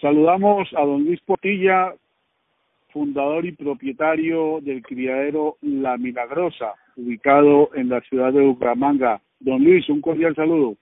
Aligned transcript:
Saludamos 0.00 0.68
a 0.76 0.82
don 0.82 1.04
Luis 1.04 1.20
Potilla, 1.22 1.94
fundador 2.90 3.46
y 3.46 3.52
propietario 3.52 4.60
del 4.60 4.82
criadero 4.82 5.56
La 5.62 5.96
Milagrosa, 5.96 6.74
ubicado 6.96 7.70
en 7.74 7.88
la 7.88 8.02
ciudad 8.02 8.32
de 8.32 8.42
Bucaramanga. 8.42 9.22
Don 9.40 9.64
Luis, 9.64 9.88
un 9.88 10.02
cordial 10.02 10.34
saludo. 10.34 10.76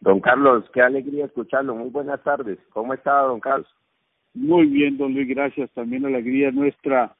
Don 0.00 0.20
Carlos, 0.20 0.64
qué 0.72 0.82
alegría 0.82 1.26
escucharlo. 1.26 1.74
Muy 1.74 1.90
buenas 1.90 2.22
tardes. 2.22 2.58
¿Cómo 2.72 2.94
está, 2.94 3.22
don 3.22 3.40
Carlos? 3.40 3.68
Muy 4.34 4.66
bien, 4.66 4.96
don 4.96 5.12
Luis, 5.12 5.28
gracias. 5.28 5.68
También 5.72 6.06
alegría 6.06 6.52
nuestra. 6.52 7.14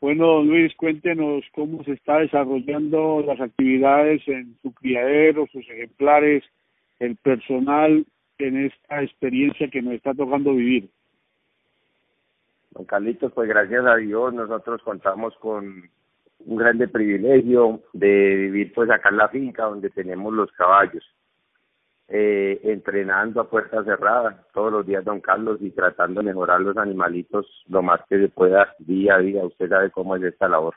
Bueno, 0.00 0.26
don 0.26 0.48
Luis, 0.48 0.74
cuéntenos 0.76 1.44
cómo 1.54 1.84
se 1.84 1.92
está 1.92 2.18
desarrollando 2.18 3.22
las 3.24 3.40
actividades 3.40 4.26
en 4.26 4.56
su 4.60 4.72
criadero, 4.74 5.46
sus 5.52 5.68
ejemplares, 5.70 6.42
el 6.98 7.16
personal 7.16 8.04
en 8.38 8.66
esta 8.66 9.02
experiencia 9.02 9.68
que 9.68 9.82
nos 9.82 9.94
está 9.94 10.14
tocando 10.14 10.54
vivir. 10.54 10.90
Don 12.70 12.84
Carlitos, 12.84 13.32
pues 13.32 13.48
gracias 13.48 13.86
a 13.86 13.96
Dios 13.96 14.34
nosotros 14.34 14.82
contamos 14.82 15.34
con 15.38 15.88
un 16.40 16.56
grande 16.56 16.88
privilegio 16.88 17.80
de 17.92 18.36
vivir 18.36 18.72
pues 18.74 18.90
acá 18.90 19.08
en 19.08 19.16
la 19.16 19.28
finca 19.28 19.64
donde 19.64 19.90
tenemos 19.90 20.32
los 20.32 20.52
caballos, 20.52 21.02
eh, 22.08 22.60
entrenando 22.64 23.40
a 23.40 23.48
puerta 23.48 23.82
cerrada 23.82 24.44
todos 24.52 24.70
los 24.70 24.86
días, 24.86 25.04
don 25.04 25.20
Carlos, 25.20 25.58
y 25.60 25.70
tratando 25.70 26.20
de 26.20 26.26
mejorar 26.26 26.60
los 26.60 26.76
animalitos 26.76 27.64
lo 27.68 27.82
más 27.82 28.00
que 28.08 28.18
se 28.18 28.28
pueda 28.28 28.74
día 28.78 29.14
a 29.14 29.18
día. 29.18 29.44
Usted 29.44 29.68
sabe 29.68 29.90
cómo 29.90 30.14
es 30.16 30.22
esta 30.22 30.48
labor. 30.48 30.74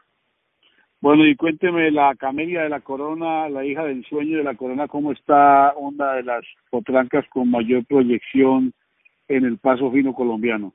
Bueno, 1.02 1.26
y 1.26 1.35
cuénteme 1.35 1.91
la 1.91 2.13
camelia 2.16 2.63
de 2.63 2.70
la 2.70 2.81
corona, 2.81 3.48
la 3.48 3.63
hija 3.63 3.85
del 3.85 4.03
sueño 4.05 4.38
de 4.38 4.44
la 4.44 4.55
corona, 4.55 4.88
¿cómo 4.89 5.13
está 5.13 5.73
una 5.77 6.16
de 6.16 6.23
las 6.23 6.44
potrancas 6.70 7.25
con 7.30 7.49
mayor 7.49 7.85
proyección 7.85 8.73
en 9.30 9.45
el 9.45 9.58
paso 9.59 9.89
fino 9.91 10.13
colombiano? 10.13 10.73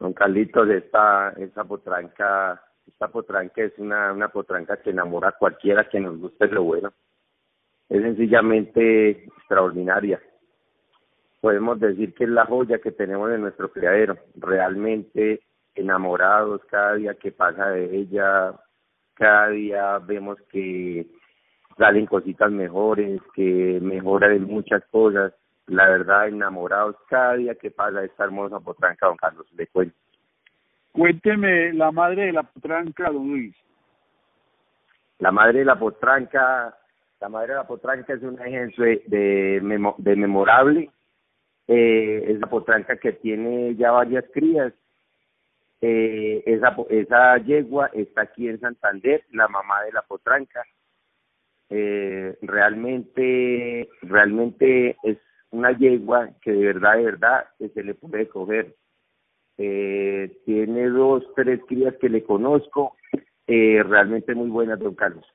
Don 0.00 0.12
Carlitos, 0.12 0.68
esta, 0.70 1.34
esta 1.38 1.62
potranca, 1.62 2.60
esta 2.88 3.06
potranca 3.06 3.62
es 3.62 3.72
una, 3.78 4.12
una 4.12 4.28
potranca 4.28 4.76
que 4.82 4.90
enamora 4.90 5.28
a 5.28 5.38
cualquiera 5.38 5.88
que 5.88 6.00
nos 6.00 6.18
guste 6.18 6.48
lo 6.48 6.64
bueno. 6.64 6.92
Es 7.88 8.02
sencillamente 8.02 9.10
extraordinaria. 9.10 10.20
Podemos 11.40 11.78
decir 11.78 12.12
que 12.12 12.24
es 12.24 12.30
la 12.30 12.44
joya 12.46 12.80
que 12.80 12.90
tenemos 12.90 13.30
en 13.30 13.42
nuestro 13.42 13.70
criadero. 13.70 14.16
Realmente 14.34 15.42
enamorados 15.74 16.62
cada 16.70 16.94
día 16.94 17.14
que 17.14 17.32
pasa 17.32 17.70
de 17.70 17.96
ella, 17.96 18.54
cada 19.14 19.48
día 19.48 19.98
vemos 19.98 20.38
que 20.50 21.06
salen 21.76 22.06
cositas 22.06 22.50
mejores, 22.50 23.20
que 23.34 23.78
mejoran 23.82 24.44
muchas 24.44 24.84
cosas 24.90 25.32
la 25.66 25.88
verdad, 25.88 26.28
enamorados 26.28 26.96
cada 27.08 27.34
día 27.34 27.54
que 27.54 27.70
pasa 27.70 28.04
esta 28.04 28.24
hermosa 28.24 28.60
potranca, 28.60 29.06
don 29.06 29.16
Carlos, 29.16 29.46
le 29.56 29.66
cuento. 29.68 29.96
Cuénteme 30.92 31.72
la 31.72 31.90
madre 31.90 32.26
de 32.26 32.32
la 32.32 32.42
potranca, 32.42 33.10
don 33.10 33.28
Luis. 33.28 33.56
La 35.18 35.32
madre 35.32 35.60
de 35.60 35.64
la 35.64 35.78
potranca, 35.78 36.76
la 37.20 37.28
madre 37.28 37.48
de 37.48 37.54
la 37.54 37.66
potranca 37.66 38.12
es 38.12 38.22
un 38.22 38.40
ejemplo 38.40 38.84
de, 38.84 39.02
de, 39.06 40.16
memorable. 40.16 40.90
Eh, 41.66 42.24
es 42.28 42.38
la 42.38 42.46
potranca 42.46 42.96
que 42.96 43.12
tiene 43.12 43.74
ya 43.74 43.90
varias 43.90 44.24
crías. 44.32 44.72
Eh, 45.86 46.42
esa, 46.46 46.74
esa 46.88 47.36
yegua 47.44 47.90
está 47.92 48.22
aquí 48.22 48.48
en 48.48 48.58
Santander, 48.58 49.22
la 49.32 49.48
mamá 49.48 49.82
de 49.82 49.92
la 49.92 50.00
potranca. 50.00 50.64
Eh, 51.68 52.38
realmente, 52.40 53.90
realmente 54.00 54.96
es 55.02 55.18
una 55.50 55.76
yegua 55.76 56.30
que 56.40 56.52
de 56.52 56.64
verdad, 56.64 56.96
de 56.96 57.04
verdad, 57.04 57.44
se 57.58 57.84
le 57.84 57.92
puede 57.92 58.26
coger. 58.28 58.74
Eh, 59.58 60.38
tiene 60.46 60.88
dos, 60.88 61.22
tres 61.36 61.60
crías 61.68 61.94
que 62.00 62.08
le 62.08 62.24
conozco, 62.24 62.96
eh, 63.46 63.82
realmente 63.86 64.34
muy 64.34 64.48
buenas, 64.48 64.78
don 64.78 64.94
Carlos. 64.94 65.26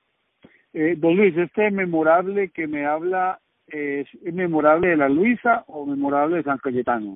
Eh, 0.74 0.96
don 0.98 1.16
Luis, 1.16 1.38
este 1.38 1.70
memorable 1.70 2.50
que 2.50 2.66
me 2.66 2.88
habla, 2.88 3.40
¿es 3.68 4.08
memorable 4.24 4.88
de 4.88 4.98
la 4.98 5.10
Luisa 5.10 5.64
o 5.68 5.86
memorable 5.86 6.38
de 6.38 6.44
San 6.44 6.58
Cayetano? 6.58 7.16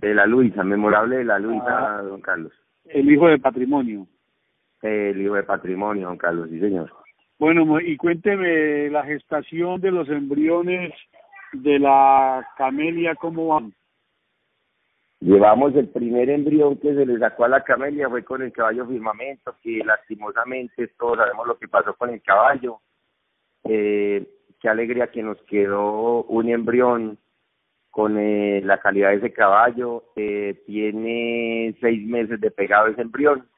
De 0.00 0.14
la 0.14 0.26
Luisa, 0.26 0.62
memorable 0.62 1.16
de 1.18 1.24
la 1.24 1.38
Luisa, 1.38 1.98
ah, 1.98 2.02
don 2.02 2.20
Carlos. 2.20 2.52
El 2.84 3.10
hijo 3.10 3.28
de 3.28 3.38
patrimonio. 3.38 4.06
el 4.82 5.20
hijo 5.20 5.34
de 5.34 5.42
patrimonio, 5.42 6.08
don 6.08 6.18
Carlos, 6.18 6.48
sí 6.50 6.60
señor. 6.60 6.92
Bueno, 7.38 7.80
y 7.80 7.96
cuénteme 7.96 8.88
la 8.90 9.04
gestación 9.04 9.80
de 9.80 9.90
los 9.90 10.08
embriones 10.08 10.92
de 11.52 11.78
la 11.78 12.46
camelia, 12.56 13.14
¿cómo 13.14 13.48
van? 13.48 13.74
Llevamos 15.20 15.74
el 15.74 15.88
primer 15.88 16.28
embrión 16.28 16.76
que 16.76 16.94
se 16.94 17.06
le 17.06 17.18
sacó 17.18 17.44
a 17.44 17.48
la 17.48 17.64
camelia, 17.64 18.08
fue 18.08 18.22
con 18.22 18.42
el 18.42 18.52
caballo 18.52 18.86
firmamento, 18.86 19.54
que 19.62 19.82
lastimosamente 19.84 20.88
todos 20.98 21.16
sabemos 21.16 21.46
lo 21.46 21.58
que 21.58 21.68
pasó 21.68 21.94
con 21.94 22.10
el 22.10 22.22
caballo. 22.22 22.80
Eh, 23.64 24.26
qué 24.60 24.68
alegría 24.68 25.08
que 25.08 25.22
nos 25.22 25.40
quedó 25.42 26.22
un 26.24 26.48
embrión 26.48 27.18
con 27.96 28.18
eh, 28.18 28.60
la 28.62 28.76
calidad 28.76 29.08
de 29.08 29.16
ese 29.16 29.32
caballo. 29.32 30.04
Eh, 30.16 30.62
tiene 30.66 31.74
seis 31.80 32.06
meses 32.06 32.38
de 32.38 32.50
pegado 32.50 32.88
ese 32.88 33.00
embrión. 33.00 33.48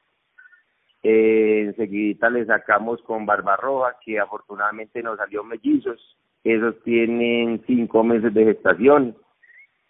Eh, 1.03 1.63
enseguida 1.65 2.29
le 2.29 2.45
sacamos 2.45 3.01
con 3.01 3.25
Barbarroja, 3.25 3.97
que 4.01 4.17
afortunadamente 4.17 5.03
nos 5.03 5.17
salió 5.17 5.43
mellizos 5.43 6.15
esos 6.45 6.81
tienen 6.83 7.61
cinco 7.67 8.01
meses 8.01 8.33
de 8.33 8.45
gestación 8.45 9.17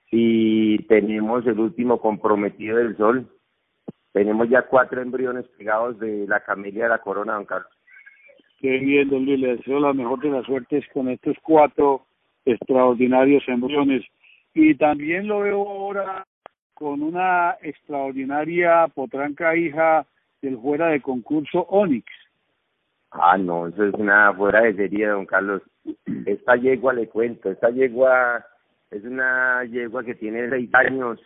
y 0.10 0.80
tenemos 0.88 1.46
el 1.46 1.60
último 1.60 2.00
comprometido 2.00 2.78
del 2.78 2.98
sol. 2.98 3.28
Tenemos 4.14 4.50
ya 4.50 4.64
cuatro 4.64 5.00
embriones 5.00 5.48
pegados 5.50 6.00
de 6.00 6.26
la 6.28 6.40
camelia 6.40 6.86
de 6.86 6.90
la 6.90 6.98
corona, 6.98 7.36
don 7.36 7.46
Carlos. 7.46 7.72
Qué 8.60 8.80
bien, 8.80 9.10
don 9.10 9.26
Luis, 9.26 9.40
le 9.40 9.58
deseo 9.58 9.80
la 9.80 9.94
mejor 9.94 10.22
de 10.22 10.32
las 10.32 10.46
suertes 10.48 10.84
con 10.92 11.08
estos 11.08 11.38
cuatro 11.44 12.08
extraordinarios 12.46 13.44
embriones. 13.48 14.04
Y 14.54 14.76
también 14.76 15.28
lo 15.28 15.42
veo 15.42 15.68
ahora 15.68 16.26
con 16.74 17.02
una 17.02 17.58
extraordinaria 17.62 18.88
potranca 18.88 19.56
hija 19.56 20.06
del 20.42 20.58
fuera 20.58 20.88
de 20.88 21.02
concurso 21.02 21.62
Onix. 21.70 22.06
Ah, 23.12 23.38
no, 23.38 23.68
eso 23.68 23.86
es 23.86 23.94
una 23.96 24.34
fuera 24.34 24.62
de 24.62 24.76
serie, 24.76 25.08
don 25.08 25.26
Carlos. 25.26 25.62
Esta 26.26 26.56
yegua, 26.56 26.94
le 26.94 27.10
cuento, 27.10 27.52
esta 27.52 27.70
yegua 27.70 28.46
es 28.92 29.04
una 29.04 29.64
yegua 29.66 30.04
que 30.04 30.16
tiene 30.16 30.50
seis 30.50 30.70
años, 30.74 31.20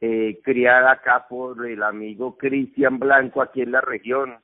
eh, 0.00 0.40
criada 0.42 0.92
acá 0.92 1.26
por 1.28 1.66
el 1.66 1.82
amigo 1.82 2.36
Cristian 2.36 2.98
Blanco 2.98 3.42
aquí 3.42 3.62
en 3.62 3.72
la 3.72 3.80
región. 3.80 4.36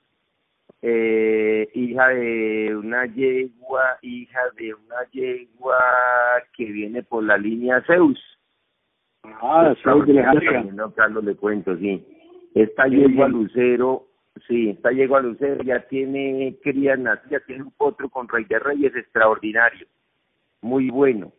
Eh, 0.82 1.68
hija 1.74 2.08
de 2.08 2.74
una 2.76 3.04
yegua, 3.06 3.98
hija 4.02 4.40
de 4.56 4.74
una 4.74 5.10
yegua 5.12 5.78
que 6.56 6.64
viene 6.64 7.02
por 7.02 7.22
la 7.24 7.36
línea 7.36 7.82
Zeus. 7.86 8.18
Ah, 9.24 9.74
Zeus 9.82 10.06
de 10.06 10.14
la 10.14 10.32
Carlos, 10.96 11.24
le 11.24 11.34
cuento, 11.36 11.76
sí. 11.76 12.02
Esta 12.54 12.86
yegua 12.86 13.28
Lucero 13.28 14.10
Sí, 14.46 14.70
está 14.70 14.90
llegó 14.90 15.16
a 15.16 15.20
Lucero, 15.20 15.62
ya 15.62 15.80
tiene 15.88 16.56
crías 16.62 16.98
nacidas, 16.98 17.44
tiene 17.46 17.64
un 17.64 17.72
potro 17.72 18.08
con 18.08 18.28
Rey 18.28 18.44
de 18.44 18.58
Reyes 18.58 18.94
extraordinario, 18.94 19.86
muy 20.62 20.90
bueno. 20.90 21.32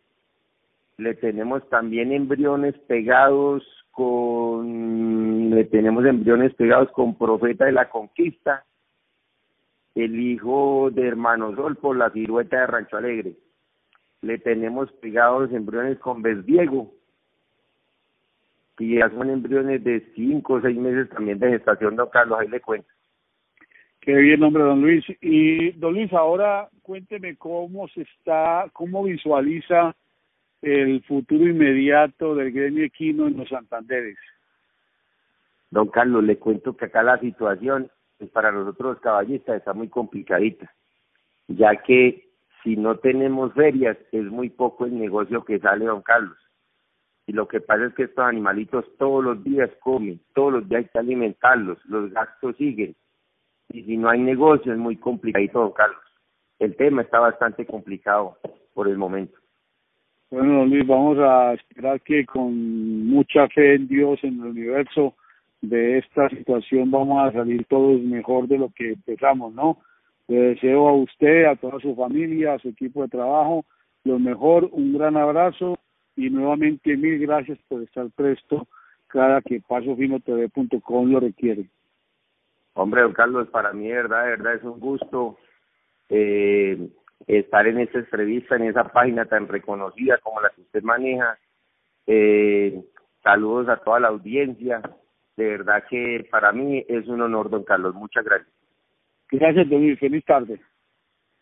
Le 0.98 1.14
tenemos 1.14 1.68
también 1.68 2.12
embriones 2.12 2.78
pegados 2.86 3.64
con, 3.90 5.50
le 5.50 5.64
tenemos 5.64 6.04
embriones 6.04 6.54
pegados 6.54 6.90
con 6.92 7.16
Profeta 7.16 7.64
de 7.64 7.72
la 7.72 7.88
Conquista, 7.88 8.64
el 9.94 10.18
hijo 10.18 10.90
de 10.92 11.06
Hermano 11.06 11.54
Sol 11.54 11.76
por 11.76 11.96
la 11.96 12.10
silueta 12.10 12.60
de 12.60 12.66
Rancho 12.66 12.96
Alegre. 12.96 13.34
Le 14.22 14.38
tenemos 14.38 14.90
pegados 14.92 15.52
embriones 15.52 15.98
con 15.98 16.22
Besdiego, 16.22 16.92
y 18.82 18.96
ya 18.98 19.08
son 19.10 19.30
embriones 19.30 19.84
de 19.84 20.00
cinco 20.16 20.54
o 20.54 20.60
seis 20.60 20.76
meses 20.76 21.08
también 21.10 21.38
de 21.38 21.50
gestación, 21.50 21.94
don 21.94 22.08
Carlos, 22.08 22.38
ahí 22.40 22.48
le 22.48 22.60
cuento. 22.60 22.88
Qué 24.00 24.12
bien, 24.12 24.42
hombre, 24.42 24.64
don 24.64 24.82
Luis. 24.82 25.04
Y, 25.20 25.70
don 25.72 25.94
Luis, 25.94 26.12
ahora 26.12 26.68
cuénteme 26.82 27.36
cómo 27.36 27.86
se 27.86 28.02
está, 28.02 28.68
cómo 28.72 29.04
visualiza 29.04 29.94
el 30.60 31.00
futuro 31.04 31.48
inmediato 31.48 32.34
del 32.34 32.50
gremio 32.50 32.84
equino 32.84 33.28
en 33.28 33.36
los 33.36 33.48
Santanderes. 33.48 34.18
Don 35.70 35.86
Carlos, 35.88 36.24
le 36.24 36.36
cuento 36.38 36.76
que 36.76 36.86
acá 36.86 37.04
la 37.04 37.20
situación, 37.20 37.88
pues 38.26 38.32
para 38.32 38.52
nosotros 38.52 38.94
los 38.94 39.00
caballistas, 39.00 39.56
está 39.56 39.72
muy 39.72 39.88
complicadita, 39.88 40.72
ya 41.48 41.76
que 41.76 42.28
si 42.62 42.76
no 42.76 42.96
tenemos 42.98 43.52
ferias, 43.54 43.96
es 44.12 44.24
muy 44.24 44.50
poco 44.50 44.86
el 44.86 44.98
negocio 44.98 45.44
que 45.44 45.58
sale, 45.58 45.84
don 45.84 46.02
Carlos 46.02 46.38
y 47.26 47.32
lo 47.32 47.46
que 47.46 47.60
pasa 47.60 47.86
es 47.86 47.94
que 47.94 48.04
estos 48.04 48.24
animalitos 48.24 48.84
todos 48.98 49.22
los 49.22 49.44
días 49.44 49.70
comen, 49.80 50.20
todos 50.34 50.52
los 50.54 50.68
días 50.68 50.82
hay 50.82 50.88
que 50.88 50.98
alimentarlos, 50.98 51.78
los 51.86 52.10
gastos 52.10 52.56
siguen. 52.56 52.96
Y 53.70 53.84
si 53.84 53.96
no 53.96 54.10
hay 54.10 54.20
negocio 54.20 54.72
es 54.72 54.78
muy 54.78 54.96
complicadito, 54.96 55.72
Carlos. 55.72 56.02
El 56.58 56.76
tema 56.76 57.02
está 57.02 57.20
bastante 57.20 57.64
complicado 57.64 58.38
por 58.74 58.88
el 58.88 58.98
momento. 58.98 59.38
Bueno, 60.30 60.64
Luis, 60.66 60.86
vamos 60.86 61.18
a 61.18 61.52
esperar 61.54 62.00
que 62.00 62.24
con 62.26 63.06
mucha 63.06 63.48
fe 63.48 63.74
en 63.74 63.86
Dios, 63.86 64.18
en 64.22 64.40
el 64.40 64.46
universo, 64.46 65.14
de 65.62 65.98
esta 65.98 66.28
situación 66.28 66.90
vamos 66.90 67.26
a 67.26 67.32
salir 67.32 67.64
todos 67.64 68.00
mejor 68.02 68.48
de 68.48 68.58
lo 68.58 68.70
que 68.74 68.92
empezamos, 68.92 69.54
¿no? 69.54 69.78
Le 70.28 70.36
deseo 70.36 70.88
a 70.88 70.92
usted, 70.92 71.44
a 71.44 71.56
toda 71.56 71.80
su 71.80 71.94
familia, 71.94 72.54
a 72.54 72.58
su 72.58 72.68
equipo 72.68 73.02
de 73.02 73.08
trabajo, 73.08 73.64
lo 74.04 74.18
mejor, 74.18 74.68
un 74.72 74.92
gran 74.92 75.16
abrazo 75.16 75.78
y 76.16 76.28
nuevamente 76.30 76.96
mil 76.96 77.18
gracias 77.20 77.58
por 77.68 77.82
estar 77.82 78.06
presto 78.14 78.66
cada 79.06 79.40
que 79.42 79.60
pasofinotv.com 79.60 81.10
lo 81.10 81.20
requiere. 81.20 81.66
Hombre, 82.74 83.02
don 83.02 83.12
Carlos, 83.12 83.48
para 83.48 83.72
mí, 83.72 83.88
de 83.88 83.94
verdad, 83.94 84.24
de 84.24 84.30
verdad 84.30 84.54
es 84.54 84.64
un 84.64 84.80
gusto 84.80 85.38
eh, 86.08 86.88
estar 87.26 87.66
en 87.66 87.80
esta 87.80 87.98
entrevista, 87.98 88.56
en 88.56 88.64
esa 88.64 88.84
página 88.84 89.26
tan 89.26 89.46
reconocida 89.48 90.18
como 90.18 90.40
la 90.40 90.50
que 90.50 90.62
usted 90.62 90.82
maneja. 90.82 91.38
Eh, 92.06 92.82
saludos 93.22 93.68
a 93.68 93.76
toda 93.76 94.00
la 94.00 94.08
audiencia. 94.08 94.80
De 95.42 95.48
verdad 95.48 95.82
que 95.90 96.24
para 96.30 96.52
mí 96.52 96.84
es 96.88 97.08
un 97.08 97.20
honor, 97.20 97.50
don 97.50 97.64
Carlos. 97.64 97.94
Muchas 97.94 98.24
gracias. 98.24 98.48
Gracias, 99.30 99.68
don 99.68 99.96
Feliz 99.96 100.24
tarde. 100.24 100.60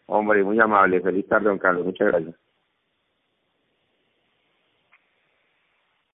Hombre, 0.07 0.43
muy 0.43 0.59
amable. 0.59 1.01
Feliz 1.03 1.29
tarde, 1.29 1.49
don 1.49 1.59
Carlos. 1.59 1.85
Muchas 1.85 2.09
gracias. 2.09 2.35